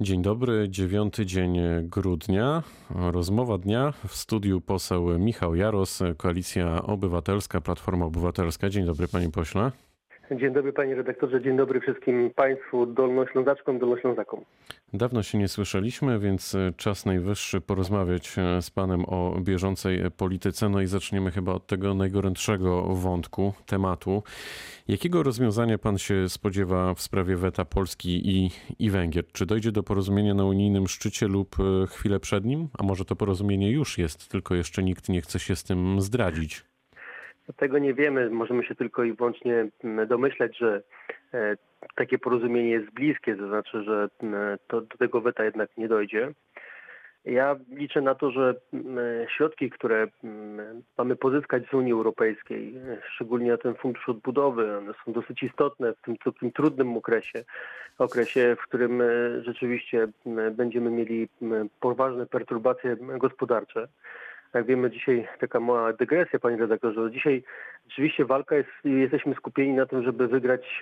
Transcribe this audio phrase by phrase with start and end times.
[0.00, 2.62] Dzień dobry, dziewiąty dzień grudnia.
[2.90, 8.70] Rozmowa dnia w studiu poseł Michał Jaros, Koalicja Obywatelska, Platforma Obywatelska.
[8.70, 9.72] Dzień dobry, panie pośle.
[10.30, 14.40] Dzień dobry panie redaktorze, dzień dobry wszystkim państwu dolnoślązaczkom, dolnoślązakom.
[14.92, 20.68] Dawno się nie słyszeliśmy, więc czas najwyższy porozmawiać z panem o bieżącej polityce.
[20.68, 24.22] No i zaczniemy chyba od tego najgorętszego wątku, tematu.
[24.88, 29.24] Jakiego rozwiązania pan się spodziewa w sprawie weta Polski i, i Węgier?
[29.32, 31.56] Czy dojdzie do porozumienia na unijnym szczycie lub
[31.88, 32.68] chwilę przed nim?
[32.78, 36.64] A może to porozumienie już jest, tylko jeszcze nikt nie chce się z tym zdradzić?
[37.56, 39.68] Tego nie wiemy, możemy się tylko i wyłącznie
[40.06, 40.82] domyśleć, że
[41.34, 41.56] e,
[41.94, 44.08] takie porozumienie jest bliskie, to znaczy, że
[44.66, 46.32] to, do tego weta jednak nie dojdzie.
[47.26, 48.54] Ja liczę na to, że
[49.36, 50.06] środki, które
[50.98, 52.74] mamy pozyskać z Unii Europejskiej,
[53.14, 57.44] szczególnie ten fundusz odbudowy, one są dosyć istotne w tym takim trudnym okresie,
[57.98, 59.06] okresie, w którym e,
[59.42, 60.08] rzeczywiście
[60.52, 61.28] będziemy mieli
[61.80, 63.88] poważne perturbacje gospodarcze
[64.54, 67.42] jak wiemy dzisiaj taka mała dygresja, panie redaktorze, dzisiaj
[67.88, 70.80] rzeczywiście walka jest, jesteśmy skupieni na tym, żeby wygrać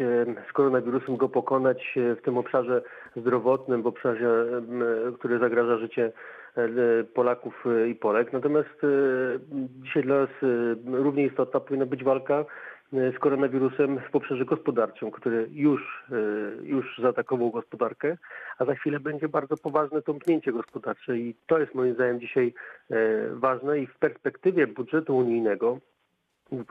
[0.50, 2.82] z koronawirusem, go pokonać w tym obszarze
[3.16, 4.62] zdrowotnym, w obszarze,
[5.18, 6.12] który zagraża życie
[6.56, 6.68] e,
[7.14, 8.32] Polaków i Polek.
[8.32, 8.88] Natomiast e,
[9.82, 10.46] dzisiaj dla nas e,
[11.02, 12.44] równie istotna powinna być walka
[12.92, 18.16] z koronawirusem w obszarze gospodarczym, który już, e, już zaatakował gospodarkę,
[18.58, 22.54] a za chwilę będzie bardzo poważne tąpnięcie gospodarcze i to jest moim zdaniem dzisiaj
[22.90, 22.94] e,
[23.30, 25.78] ważne i w perspektywie budżetu unijnego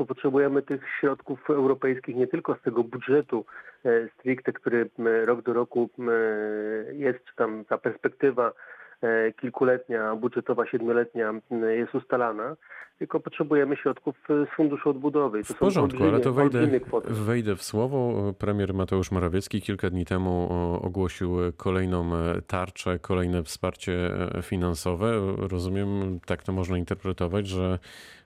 [0.07, 3.45] potrzebujemy tych środków europejskich nie tylko z tego budżetu
[3.85, 4.89] e, stricte, który
[5.25, 5.89] rok do roku
[6.91, 8.51] jest, czy tam ta perspektywa
[9.41, 12.55] kilkuletnia, budżetowa siedmioletnia jest ustalana,
[12.99, 15.43] tylko potrzebujemy środków e, z Funduszu Odbudowy.
[15.43, 16.67] To w porządku, ale to wejdę,
[17.05, 18.33] wejdę w słowo.
[18.39, 20.49] Premier Mateusz Morawiecki kilka dni temu
[20.81, 23.93] ogłosił kolejną e, tarczę, kolejne wsparcie
[24.35, 25.13] e, finansowe.
[25.37, 27.79] Rozumiem, tak to można interpretować, że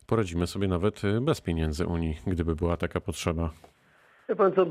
[0.08, 3.50] poradzimy sobie nawet bez pieniędzy Unii, gdyby była taka potrzeba.
[4.36, 4.66] Pan co,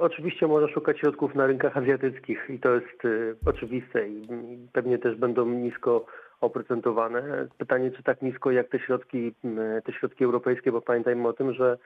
[0.00, 4.26] oczywiście można szukać środków na rynkach azjatyckich i to jest y, oczywiste i
[4.72, 6.06] pewnie też będą nisko
[6.40, 7.48] oprocentowane.
[7.58, 9.34] Pytanie, czy tak nisko jak te środki,
[9.84, 11.78] te środki europejskie, bo pamiętajmy o tym, że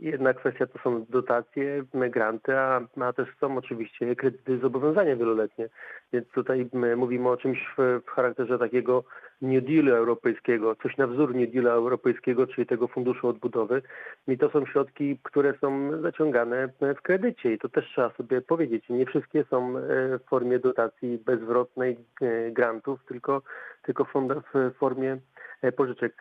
[0.00, 5.68] jedna kwestia to są dotacje, granty, a, a też są oczywiście kredyty zobowiązania wieloletnie.
[6.12, 9.04] Więc tutaj mówimy o czymś w, w charakterze takiego
[9.42, 13.82] New Dealu europejskiego, coś na wzór New Dealu europejskiego, czyli tego funduszu odbudowy.
[14.28, 18.88] I to są środki, które są zaciągane w kredycie i to też trzeba sobie powiedzieć.
[18.88, 19.82] Nie wszystkie są e,
[20.18, 23.42] w formie dotacji bezwrotnej e, grantów, tylko,
[23.82, 25.18] tylko w formie
[25.62, 26.16] e, pożyczek.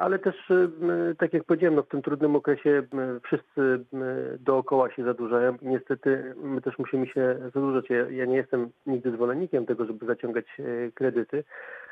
[0.00, 0.34] Ale też,
[1.18, 2.82] tak jak powiedziałem, no w tym trudnym okresie
[3.22, 3.84] wszyscy
[4.40, 7.90] dookoła się zadłużają i niestety my też musimy się zadłużać.
[7.90, 10.44] Ja, ja nie jestem nigdy zwolennikiem tego, żeby zaciągać
[10.94, 11.44] kredyty,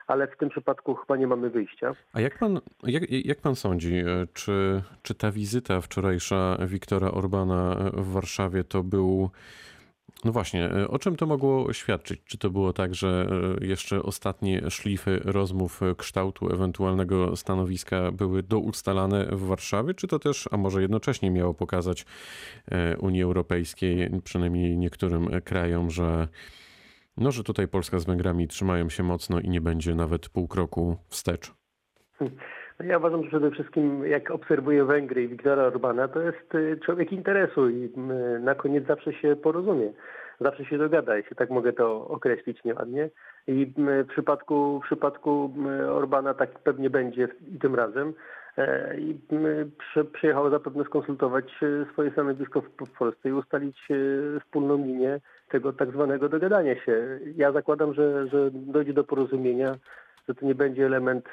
[0.06, 1.92] ale w tym przypadku chyba nie mamy wyjścia.
[2.12, 8.12] A jak pan, jak, jak pan sądzi, czy, czy ta wizyta wczorajsza Wiktora Orbana w
[8.12, 9.30] Warszawie to był
[10.24, 12.20] no właśnie, o czym to mogło świadczyć?
[12.24, 13.28] Czy to było tak, że
[13.60, 20.56] jeszcze ostatnie szlify rozmów kształtu ewentualnego stanowiska były doustalane w Warszawie, czy to też, a
[20.56, 22.06] może jednocześnie miało pokazać
[22.70, 26.28] e, Unii Europejskiej, przynajmniej niektórym krajom, że
[27.16, 30.96] no, że tutaj Polska z Węgrami trzymają się mocno i nie będzie nawet pół kroku
[31.08, 31.54] wstecz.
[32.20, 32.26] No
[32.84, 37.12] ja uważam, że przede wszystkim jak obserwuję Węgry i Wiktora Orbana, to jest y, człowiek
[37.12, 39.92] interesu i y, na koniec zawsze się porozumie.
[40.40, 43.10] Zawsze się dogada, jeśli tak mogę to określić nieładnie.
[43.46, 45.54] I y, w przypadku, w przypadku
[45.90, 48.14] Orbana tak pewnie będzie i tym razem.
[48.58, 49.18] E, I
[50.12, 51.44] przyjechał zapewne skonsultować
[51.92, 53.88] swoje stanowisko w Polsce i ustalić
[54.40, 57.20] wspólną linię tego tak zwanego dogadania się.
[57.36, 59.76] Ja zakładam, że, że dojdzie do porozumienia,
[60.28, 61.28] że to nie będzie element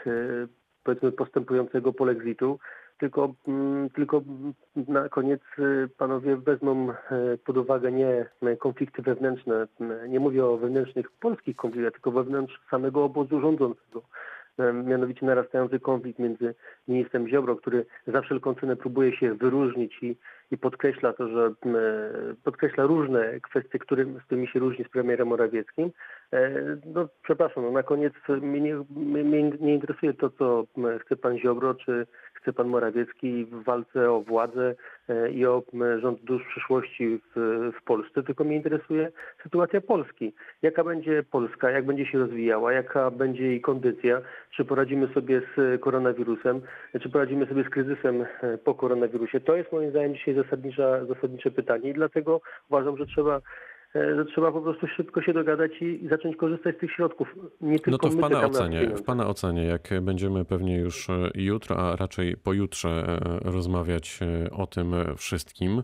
[0.84, 2.60] powiedzmy postępującego polexitu,
[2.98, 4.22] tylko, mm, tylko
[4.88, 6.96] na koniec e, panowie wezmą e,
[7.46, 8.26] pod uwagę nie
[8.60, 9.68] konflikty wewnętrzne,
[10.08, 14.04] nie mówię o wewnętrznych polskich konfliktach, tylko wewnątrz samego obozu rządzącego
[14.84, 16.56] mianowicie narastający konflikt między
[16.88, 20.18] ministrem Ziobro, który za wszelką cenę próbuje się wyróżnić i,
[20.54, 21.52] i podkreśla to, że
[22.44, 25.92] podkreśla różne kwestie, którym, z którymi się różni z premierem Morawieckim.
[26.34, 26.52] E,
[26.86, 28.76] no przepraszam, no, na koniec mnie nie,
[29.24, 30.66] mnie nie interesuje to, co
[31.00, 32.08] chce pan Ziobro, czy
[32.52, 34.76] pan Morawiecki w walce o władzę
[35.10, 35.64] e, i o
[36.00, 39.12] rząd dusz przyszłości w, w Polsce, tylko mnie interesuje
[39.44, 40.34] sytuacja Polski.
[40.62, 45.82] Jaka będzie Polska, jak będzie się rozwijała, jaka będzie jej kondycja, czy poradzimy sobie z
[45.82, 46.62] koronawirusem,
[47.02, 49.40] czy poradzimy sobie z kryzysem e, po koronawirusie.
[49.40, 50.36] To jest moim zdaniem dzisiaj
[51.08, 53.42] zasadnicze pytanie i dlatego uważam, że trzeba
[54.32, 57.36] trzeba po prostu szybko się dogadać i, zacząć korzystać z tych środków.
[57.62, 61.14] Nie tylko No to w Pana ocenie, w Pana ocenie, jak będziemy pewnie już e,
[61.36, 65.84] jutro, a raczej pojutrze e, rozmawiać e, o tym e, wszystkim,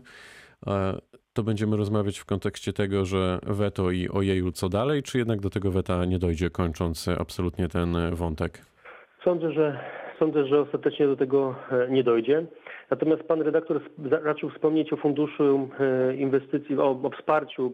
[0.66, 0.98] e,
[1.32, 5.50] to będziemy rozmawiać w kontekście tego, że weto i ojeju co dalej, czy jednak do
[5.50, 8.58] tego weta nie dojdzie, kończąc e, absolutnie ten e, wątek?
[9.24, 9.80] Sądzę, że
[10.20, 12.46] sądzę, że ostatecznie do tego e, nie dojdzie.
[12.90, 13.80] Natomiast pan redaktor
[14.10, 17.72] raczył wspomnieć o funduszu e, inwestycji, o, o wsparciu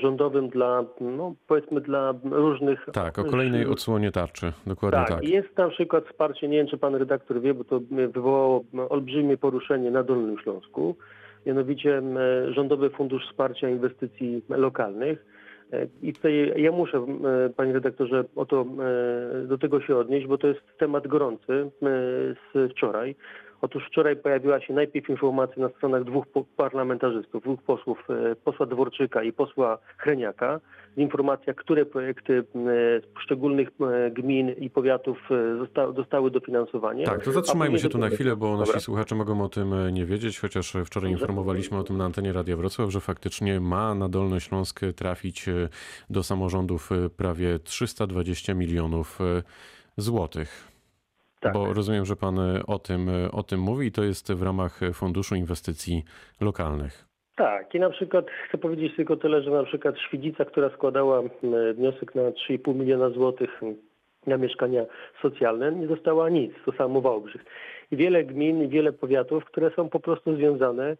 [0.00, 2.86] rządowym dla, no powiedzmy dla różnych...
[2.92, 5.28] Tak, o kolejnej odsłonie tarczy, dokładnie Tak, tak.
[5.28, 9.90] jest na przykład wsparcie, nie wiem czy pan redaktor wie, bo to wywołało olbrzymie poruszenie
[9.90, 10.96] na Dolnym Śląsku,
[11.46, 12.02] mianowicie
[12.48, 15.24] Rządowy Fundusz Wsparcia Inwestycji Lokalnych.
[15.72, 17.06] E, I tutaj ja muszę,
[17.56, 18.66] panie redaktorze, o to,
[19.42, 21.88] e, do tego się odnieść, bo to jest temat gorący m,
[22.54, 23.16] z wczoraj.
[23.62, 26.24] Otóż wczoraj pojawiła się najpierw informacja na stronach dwóch
[26.56, 30.60] parlamentarzystów, dwóch posłów, e, posła Dworczyka i posła Chreniaka,
[30.96, 32.44] informacja, które projekty
[33.02, 33.68] z poszczególnych
[34.12, 37.04] gmin i powiatów e, zosta- dostały dofinansowanie.
[37.04, 38.66] Tak, to zatrzymajmy się tu na chwilę, bo Dobra.
[38.66, 42.32] nasi słuchacze mogą o tym e, nie wiedzieć, chociaż wczoraj informowaliśmy o tym na antenie
[42.32, 45.46] Radia Wrocław, że faktycznie ma na Dolny Śląsk trafić
[46.10, 49.18] do samorządów prawie 320 milionów
[49.96, 50.71] złotych.
[51.42, 51.52] Tak.
[51.52, 54.42] Bo rozumiem, że pan e, o tym, e, o tym mówi i to jest w
[54.42, 56.02] ramach e, Funduszu Inwestycji
[56.40, 57.04] Lokalnych.
[57.36, 61.22] Tak, i na przykład chcę powiedzieć tylko tyle, że na przykład Świdzica, która składała
[61.74, 63.60] wniosek na 3,5 miliona złotych
[64.26, 64.84] na mieszkania
[65.22, 67.44] socjalne, nie dostała nic, to samo Wałbrzych.
[67.90, 70.96] I wiele gmin, i wiele powiatów, które są po prostu związane,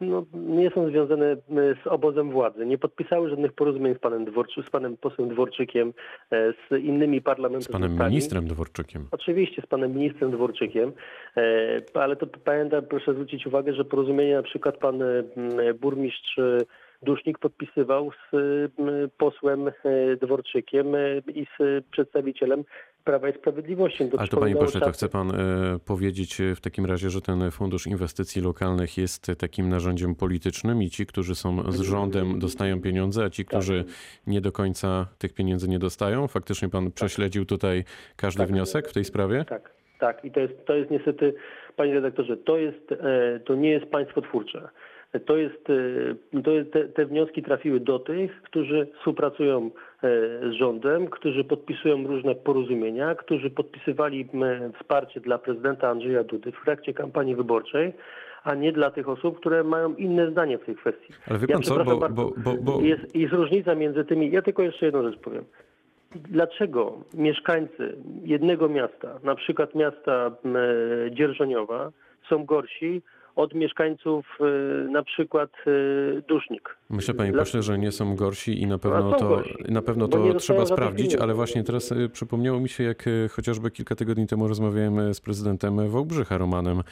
[0.00, 1.38] no, nie są związane m,
[1.84, 5.92] z obozem władzy, nie podpisały żadnych porozumień z panem, Dworczy, z panem posłem Dworczykiem,
[6.32, 7.84] e, z innymi Z parlamentarzystami.
[7.96, 9.08] panem ministrem Dworczykiem.
[9.10, 10.92] Oczywiście z panem ministrem Dworczykiem,
[11.36, 15.22] e, ale to pamiętam, proszę zwrócić uwagę, że porozumienie na przykład pan e,
[15.80, 16.58] burmistrz e,
[17.02, 18.36] Dusznik podpisywał z
[19.18, 19.72] posłem e,
[20.20, 20.98] Dworczykiem e,
[21.34, 22.64] i z przedstawicielem
[23.04, 24.04] Prawa i Sprawiedliwości.
[24.18, 25.34] Ale to panie pośle, to chce pan e,
[25.86, 31.06] powiedzieć w takim razie, że ten Fundusz Inwestycji Lokalnych jest takim narzędziem politycznym i ci,
[31.06, 33.84] którzy są z rządem dostają pieniądze, a ci, którzy
[34.26, 36.28] nie do końca tych pieniędzy nie dostają?
[36.28, 37.84] Faktycznie pan prześledził tutaj
[38.16, 38.48] każdy Tak.
[38.48, 39.44] wniosek w tej sprawie?
[39.44, 40.24] Tak, tak.
[40.24, 41.34] I to jest, to jest niestety,
[41.76, 42.94] panie redaktorze, to, jest,
[43.44, 44.68] to nie jest państwo twórcze.
[45.26, 45.70] To jest,
[46.34, 49.70] e, to jest te, te wnioski trafiły do tych, którzy współpracują e,
[50.50, 54.28] z rządem, którzy podpisują różne porozumienia, którzy podpisywali
[54.80, 57.92] wsparcie dla prezydenta Andrzeja Dudy w trakcie kampanii wyborczej,
[58.44, 61.12] a nie dla tych osób, które mają inne zdanie w tej kwestii.
[61.26, 62.32] Ale wie pan co, przepraszam bo, bardzo.
[62.36, 64.30] bo, bo, Jest, jest różnica między tymi.
[64.30, 65.44] Ja tylko jeszcze jedną rzecz powiem.
[66.14, 70.30] Dlaczego mieszkańcy jednego miasta, na przykład miasta
[71.10, 71.92] Dzierżoniowa,
[72.28, 73.02] są gorsi
[73.38, 74.44] od mieszkańców e,
[74.90, 76.76] na przykład e, Dusznik?
[76.90, 80.08] myślę panie Dla- pośle, że nie są gorsi i na pewno to, gorsi, na pewno
[80.08, 84.48] to trzeba sprawdzić, ale właśnie teraz e, przypomniało mi się, jak chociażby kilka tygodni temu
[84.48, 86.82] rozmawiałem z prezydentem Wałbrzycha, Romanem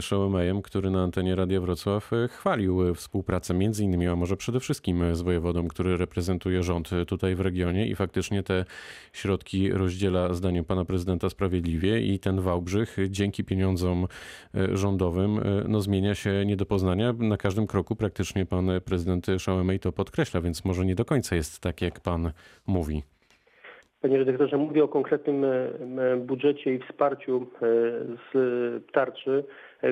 [0.00, 5.22] Szołemejem, który na antenie Radia Wrocław chwalił współpracę między innymi, a może przede wszystkim z
[5.22, 8.64] wojewodą, który reprezentuje rząd tutaj w regionie i faktycznie te
[9.12, 14.06] środki rozdziela zdaniem pana prezydenta sprawiedliwie i ten Wałbrzych dzięki pieniądzom
[14.72, 17.12] rządowym e, zmienia się nie do poznania.
[17.18, 21.60] Na każdym kroku praktycznie pan prezydent Szołemej to podkreśla, więc może nie do końca jest
[21.60, 22.32] tak, jak pan
[22.66, 23.02] mówi.
[24.00, 27.66] Panie redaktorze, mówię o konkretnym e, budżecie i wsparciu e,
[28.32, 29.44] z tarczy,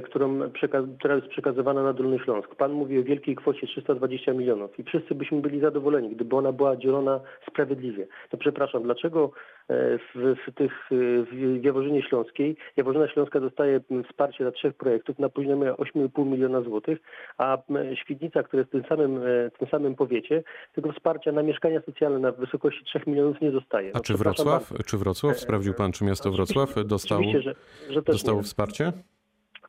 [0.05, 2.55] którą przeka- która jest przekazywana na Dolny Śląsk.
[2.55, 6.77] Pan mówi o wielkiej kwocie 320 milionów i wszyscy byśmy byli zadowoleni, gdyby ona była
[6.77, 8.07] dzielona sprawiedliwie.
[8.31, 9.31] To przepraszam, dlaczego
[9.69, 10.95] e, w, w tych e,
[11.33, 16.61] w Jaworzynie Śląskiej Jaworzyna Śląska dostaje m, wsparcie dla trzech projektów na poziomie 8,5 miliona
[16.63, 16.99] złotych,
[17.39, 17.59] a
[17.95, 20.43] Świdnica, która jest w tym samym, e, tym samym powiecie,
[20.75, 23.91] tego wsparcia na mieszkania socjalne na wysokości 3 milionów nie dostaje.
[23.95, 24.85] A No, czy przepraszam Wrocław, bardzo.
[24.85, 27.55] czy Wrocław, sprawdził pan, czy miasto Wrocław dostał, Oczywiście, że,
[27.95, 28.93] że dostało wsparcie?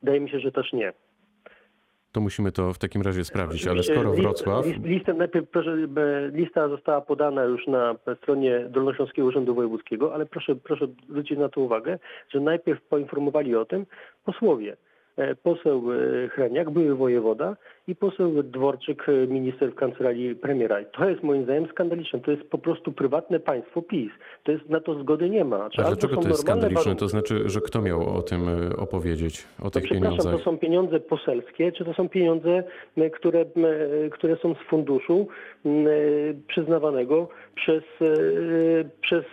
[0.01, 0.93] Wydaje mi się, że też nie.
[2.11, 5.45] To musimy to w takim razie sprawdzić, ale skoro list- Wrocław, List, najpierw
[6.31, 11.61] lista została podana już na stronie Dolnośląskiego Urzędu Wojewódzkiego, ale proszę, proszę zwrócić na to
[11.61, 13.85] uwagę, że najpierw poinformowali o tym
[14.25, 14.77] posłowie.
[15.17, 17.55] E, Poseł e, Hreniak, były wojewoda
[17.89, 20.81] i poseł Dworczyk, e, minister w kancelarii premiera.
[20.81, 22.19] I To jest moim zdaniem skandaliczne.
[22.19, 24.11] To jest po prostu prywatne państwo PiS.
[24.43, 25.69] To jest, na to zgody nie ma.
[25.69, 26.83] Czy a dlaczego to jest skandaliczne?
[26.83, 30.33] warunki- To znaczy, że kto miał o tym e, opowiedzieć, o tych pieniądzach?
[30.37, 32.63] to są pieniądze poselskie, czy to są pieniądze,
[33.13, 33.45] które,
[34.11, 35.27] które są z funduszu
[36.47, 38.05] przyznawanego przez, e,
[39.01, 39.25] przez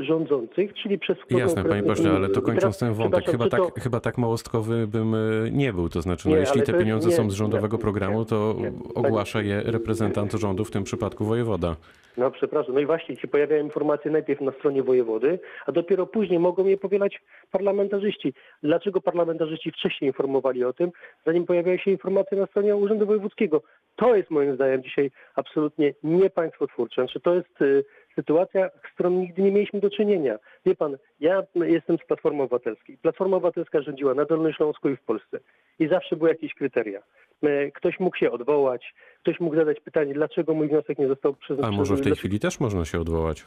[0.00, 1.16] rządzących, czyli przez...
[1.30, 5.16] Jasne, panie pośle, ale to kończąc ten wątek, chyba tak, to- chyba tak małostkowy bym
[5.52, 5.88] nie był.
[5.88, 7.80] To znaczy, no, Nie, jeśli te jest- pieniądze nie, są z rządowego nie.
[7.82, 8.72] programu programu, to Nie.
[8.94, 11.76] ogłasza je reprezentant rządu, w tym przypadku wojewoda.
[12.16, 16.38] No przepraszam, no i właśnie się pojawiają informacje najpierw na stronie wojewody, a dopiero później
[16.38, 18.34] mogą je powielać parlamentarzyści.
[18.62, 20.90] Dlaczego parlamentarzyści wcześniej informowali o tym,
[21.26, 23.62] zanim pojawiają się informacje na stronie Urzędu Wojewódzkiego?
[23.98, 27.02] To jest moim zdaniem dzisiaj absolutnie nie państwotwórcze.
[27.02, 30.38] Znaczy, to jest y, sytuacja, z którą nigdy nie mieliśmy do czynienia.
[30.66, 32.98] Wie pan, ja jestem z Platformy Obywatelskiej.
[32.98, 35.38] Platforma Obywatelska rządziła na Dolnym Śląsku i w Polsce.
[35.78, 37.02] I zawsze były jakieś kryteria.
[37.44, 41.74] Y, Ktoś mógł się odwołać, ktoś mógł zadać pytanie, dlaczego mój wniosek nie został przyznany.
[41.74, 43.44] A może w tej chwili też można się odwołać?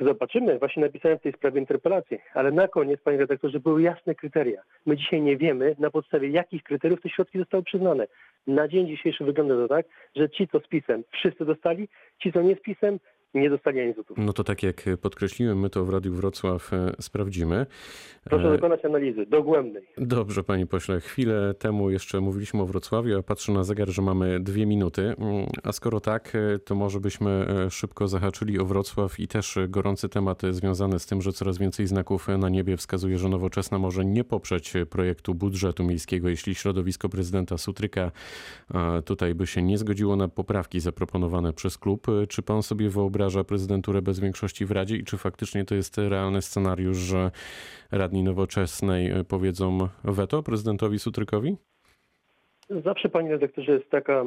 [0.00, 0.58] Zobaczymy.
[0.58, 2.18] Właśnie napisałem w tej sprawie interpelację.
[2.34, 4.62] Ale na koniec, panie redaktorze, były jasne kryteria.
[4.86, 8.06] My dzisiaj nie wiemy, na podstawie jakich kryteriów te środki zostały przyznane.
[8.46, 9.86] Na dzień dzisiejszy wygląda to tak,
[10.16, 12.98] że ci, co z pisem, wszyscy dostali, ci, co nie z pisem,
[13.34, 14.18] nie dostali ani złotów.
[14.20, 17.66] No to tak jak podkreśliłem, my to w Radiu Wrocław e, sprawdzimy.
[18.24, 19.82] Proszę E, dokonać analizy dogłębnej.
[19.98, 21.00] Dobrze, panie pośle.
[21.00, 25.02] Chwilę temu jeszcze mówiliśmy o Wrocławiu, a patrzę na zegar, że mamy dwie minuty.
[25.18, 27.30] Mm, A skoro tak, e, to może byśmy
[27.66, 31.32] e, szybko zahaczyli o Wrocław i też e, gorący temat e, związany z tym, że
[31.32, 35.84] coraz więcej znaków e, na niebie wskazuje, że Nowoczesna może nie poprzeć e, projektu budżetu
[35.84, 38.10] miejskiego, jeśli środowisko prezydenta Sutryka
[38.74, 42.08] e, tutaj by się nie zgodziło na poprawki zaproponowane przez klub.
[42.08, 45.98] E, Czy pan sobie wyobraża prezydenturę bez większości w Radzie i czy faktycznie to jest
[45.98, 47.30] realny scenariusz, że
[47.92, 51.56] radni Nowoczesnej e, powiedzą weto prezydentowi Sutrykowi?
[52.84, 54.24] Zawsze, panie redaktorze, jest taka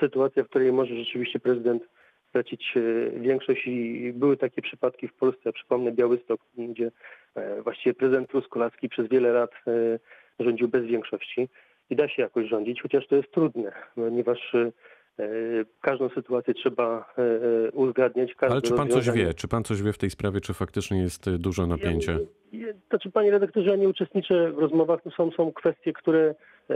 [0.00, 1.82] sytuacja, w której może rzeczywiście prezydent
[2.28, 5.52] stracić e, większość i były takie przypadki w Polsce.
[5.52, 6.90] Przypomnę Białystok, gdzie
[7.34, 9.50] e, właściwie prezydent Truskolaski przez wiele lat
[10.38, 11.48] rządził bez większości
[11.90, 14.56] i da się jakoś rządzić, chociaż to jest trudne, ponieważ
[15.80, 18.34] każdą sytuację trzeba e, e, uzgadniać.
[18.40, 19.34] Ale czy pan coś wie?
[19.34, 22.12] Czy pan coś wie w tej sprawie, czy faktycznie jest e, duże napięcie?
[22.52, 25.02] Ja, ja, znaczy, panie redaktorze, ja nie uczestniczę w rozmowach.
[25.02, 26.34] To są, są kwestie, które
[26.70, 26.74] e,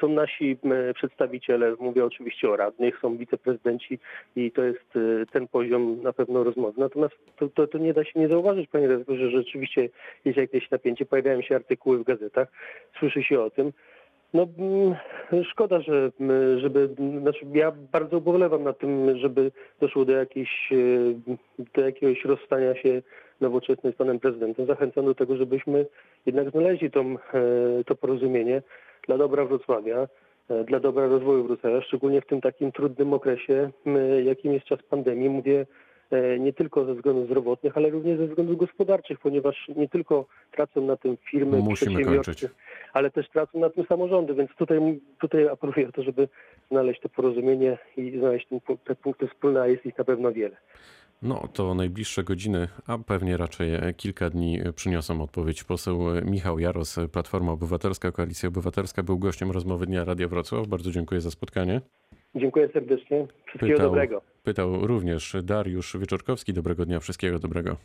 [0.00, 3.98] są nasi e, przedstawiciele, mówię oczywiście o radnych, są wiceprezydenci
[4.36, 6.80] i to jest e, ten poziom na pewno rozmowy.
[6.80, 9.88] Natomiast to, to, to nie da się nie zauważyć, panie redaktorze, że rzeczywiście
[10.24, 12.48] jest jakieś napięcie, pojawiają się artykuły w gazetach,
[12.98, 13.72] słyszy się o tym.
[14.34, 14.94] No, mm,
[15.44, 16.88] szkoda, że, mm, żeby,
[17.20, 20.76] znaczy ja bardzo ubolewam nad tym, żeby doszło do, jakiejś, e,
[21.74, 23.02] do jakiegoś rozstania się
[23.40, 24.66] nowoczesnej z panem prezydentem.
[24.66, 25.86] Zachęcam do tego, żebyśmy
[26.26, 27.18] jednak znaleźli tą, e,
[27.86, 28.62] to porozumienie
[29.06, 30.08] dla dobra Wrocławia,
[30.50, 34.82] e, dla dobra rozwoju Wrocławia, szczególnie w tym takim trudnym okresie, m, jakim jest czas
[34.82, 35.28] pandemii.
[35.28, 35.66] Mówię
[36.38, 40.96] nie tylko ze względów zdrowotnych, ale również ze względów gospodarczych, ponieważ nie tylko tracą na
[40.96, 42.46] tym firmy, Musimy kończyć.
[42.92, 46.28] ale też tracą na tym samorządy, więc tutaj, tutaj apeluję o to, żeby
[46.70, 50.56] znaleźć to porozumienie i znaleźć ten, te punkty wspólne, a jest ich na pewno wiele.
[51.22, 55.64] No to najbliższe godziny, a pewnie raczej e, kilka dni e, przyniosą odpowiedź.
[55.64, 60.66] Poseł e, Michał Jaros, e, Platforma Obywatelska, Koalicja Obywatelska, był gościem rozmowy Dnia Radia Wrocław.
[60.66, 61.80] Bardzo dziękuję za spotkanie.
[62.34, 63.26] Dziękuję serdecznie.
[63.46, 64.22] Wszystkiego Pytał- dobrego.
[64.42, 66.52] Pytał również Dariusz Wieczorkowski.
[66.52, 67.76] Dobrego dnia, wszystkiego dobrego.